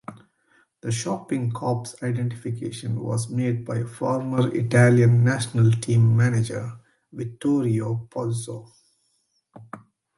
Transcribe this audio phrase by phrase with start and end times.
[0.81, 6.79] The shocking corpse identification was made by former Italian National Team manager
[7.13, 8.71] Vittorio Pozzo.